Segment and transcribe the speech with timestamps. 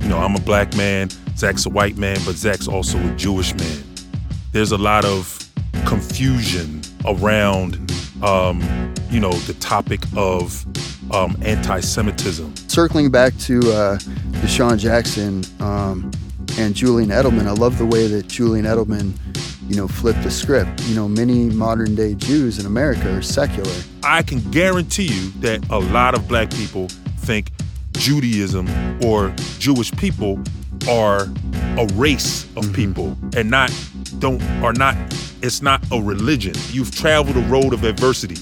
[0.00, 3.54] You know, I'm a black man, Zach's a white man, but Zach's also a Jewish
[3.54, 3.84] man.
[4.52, 5.48] There's a lot of
[5.86, 8.60] confusion around, um,
[9.10, 10.64] you know, the topic of
[11.12, 12.56] um, anti-Semitism.
[12.68, 13.98] Circling back to uh,
[14.42, 16.10] DeSean Jackson um,
[16.58, 19.12] and Julian Edelman, I love the way that Julian Edelman
[19.68, 20.82] you know, flip the script.
[20.84, 23.72] You know, many modern day Jews in America are secular.
[24.02, 26.88] I can guarantee you that a lot of black people
[27.18, 27.50] think
[27.92, 28.68] Judaism
[29.04, 30.40] or Jewish people
[30.88, 31.22] are
[31.78, 32.72] a race of mm-hmm.
[32.74, 33.72] people and not
[34.18, 34.96] don't are not
[35.42, 36.54] it's not a religion.
[36.70, 38.36] You've traveled a road of adversity.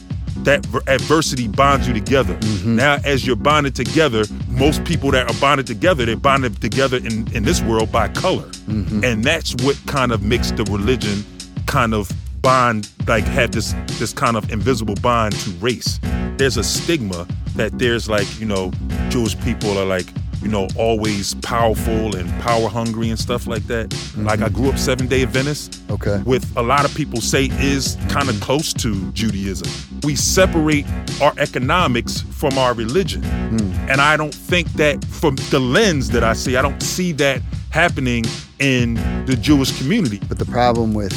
[0.45, 2.35] That adversity bonds you together.
[2.35, 2.77] Mm-hmm.
[2.77, 7.33] Now, as you're bonded together, most people that are bonded together, they're bonded together in,
[7.35, 8.45] in this world by color.
[8.69, 9.05] Mm-hmm.
[9.05, 11.25] And that's what kind of makes the religion
[11.67, 12.13] kind of
[12.43, 15.99] bond, like have this this kind of invisible bond to race.
[16.37, 18.71] There's a stigma that there's like, you know,
[19.09, 20.07] Jewish people are like
[20.45, 23.89] you know, always powerful and power hungry and stuff like that.
[23.89, 24.27] Mm-hmm.
[24.27, 25.81] Like I grew up Seven Day Adventist.
[25.91, 26.23] Okay.
[26.27, 29.67] With a lot of people say is kind of close to Judaism.
[30.03, 30.85] We separate
[31.23, 33.23] our economics from our religion.
[33.23, 33.89] Mm.
[33.89, 37.41] And I don't think that from the lens that I see, I don't see that
[37.71, 38.25] happening
[38.59, 40.21] in the Jewish community.
[40.29, 41.15] But the problem with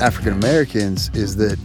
[0.00, 1.58] African Americans is that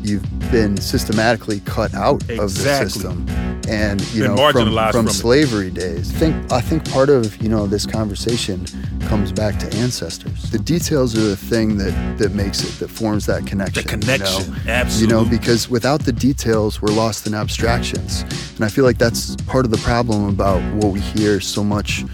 [0.00, 2.38] you've been systematically cut out exactly.
[2.38, 6.14] of the system and you been know from, from, from slavery days.
[6.14, 8.66] I think I think part of you know this conversation
[9.02, 10.50] comes back to ancestors.
[10.50, 13.82] The details are the thing that that makes it that forms that connection.
[13.82, 14.72] The connection, you know?
[14.72, 15.16] absolutely.
[15.16, 18.22] You know, because without the details, we're lost in abstractions,
[18.56, 22.04] and I feel like that's part of the problem about what we hear so much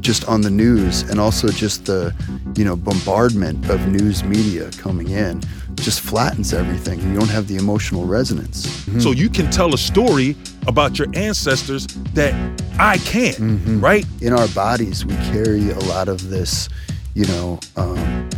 [0.00, 2.14] just on the news and also just the
[2.56, 5.40] you know bombardment of news media coming in
[5.76, 7.00] just flattens everything.
[7.00, 8.66] You don't have the emotional resonance.
[8.66, 9.00] Mm-hmm.
[9.00, 12.34] So you can tell a story about your ancestors that
[12.78, 13.80] I can't, mm-hmm.
[13.80, 14.04] right?
[14.20, 16.68] In our bodies, we carry a lot of this,
[17.14, 18.28] you know, um,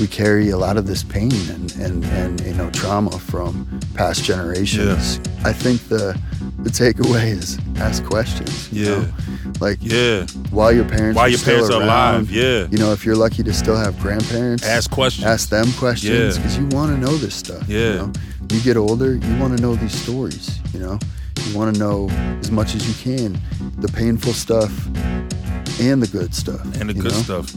[0.00, 4.24] we carry a lot of this pain and, and, and you know trauma from past
[4.24, 5.18] generations.
[5.18, 5.48] Yeah.
[5.48, 6.18] I think the
[6.60, 8.72] the takeaway is ask questions.
[8.72, 8.88] yeah.
[8.88, 9.12] Know?
[9.60, 10.26] Like yeah.
[10.50, 12.30] While your parents while your parents are alive.
[12.30, 12.66] Yeah.
[12.70, 15.26] You know, if you're lucky to still have grandparents, ask questions.
[15.26, 16.62] Ask them questions because yeah.
[16.62, 17.68] you want to know this stuff.
[17.68, 17.78] Yeah.
[17.78, 18.12] You, know?
[18.50, 20.58] you get older, you want to know these stories.
[20.72, 20.98] You know,
[21.44, 22.08] you want to know
[22.40, 23.38] as much as you can
[23.80, 24.72] the painful stuff
[25.80, 26.62] and the good stuff.
[26.80, 27.42] And the good know?
[27.42, 27.54] stuff.